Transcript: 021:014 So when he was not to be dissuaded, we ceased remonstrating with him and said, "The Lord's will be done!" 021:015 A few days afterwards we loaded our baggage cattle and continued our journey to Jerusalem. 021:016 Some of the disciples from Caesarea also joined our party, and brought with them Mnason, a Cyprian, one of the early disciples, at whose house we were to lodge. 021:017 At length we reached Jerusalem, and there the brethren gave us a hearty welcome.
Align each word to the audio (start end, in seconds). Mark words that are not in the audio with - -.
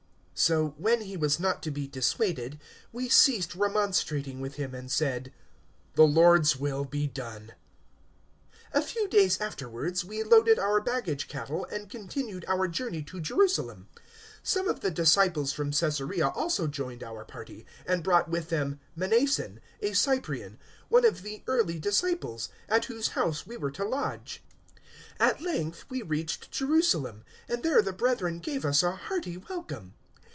021:014 0.41 0.47
So 0.47 0.69
when 0.79 1.01
he 1.01 1.15
was 1.15 1.39
not 1.39 1.61
to 1.61 1.69
be 1.69 1.85
dissuaded, 1.87 2.59
we 2.91 3.07
ceased 3.09 3.53
remonstrating 3.53 4.39
with 4.39 4.55
him 4.55 4.73
and 4.73 4.91
said, 4.91 5.31
"The 5.93 6.07
Lord's 6.07 6.57
will 6.57 6.83
be 6.83 7.05
done!" 7.05 7.53
021:015 8.73 8.81
A 8.81 8.81
few 8.81 9.07
days 9.07 9.39
afterwards 9.39 10.03
we 10.03 10.23
loaded 10.23 10.57
our 10.57 10.81
baggage 10.81 11.27
cattle 11.27 11.65
and 11.65 11.91
continued 11.91 12.43
our 12.47 12.67
journey 12.67 13.03
to 13.03 13.21
Jerusalem. 13.21 13.85
021:016 14.39 14.39
Some 14.47 14.67
of 14.67 14.79
the 14.79 14.89
disciples 14.89 15.53
from 15.53 15.69
Caesarea 15.69 16.29
also 16.29 16.65
joined 16.65 17.03
our 17.03 17.23
party, 17.23 17.63
and 17.85 18.03
brought 18.03 18.27
with 18.27 18.49
them 18.49 18.79
Mnason, 18.97 19.59
a 19.83 19.93
Cyprian, 19.93 20.57
one 20.89 21.05
of 21.05 21.21
the 21.21 21.43
early 21.45 21.77
disciples, 21.77 22.49
at 22.67 22.85
whose 22.85 23.09
house 23.09 23.45
we 23.45 23.57
were 23.57 23.69
to 23.69 23.85
lodge. 23.85 24.43
021:017 25.19 25.27
At 25.29 25.41
length 25.41 25.85
we 25.87 26.01
reached 26.01 26.49
Jerusalem, 26.49 27.25
and 27.47 27.61
there 27.61 27.83
the 27.83 27.93
brethren 27.93 28.39
gave 28.39 28.65
us 28.65 28.81
a 28.81 28.93
hearty 28.95 29.37
welcome. 29.37 29.93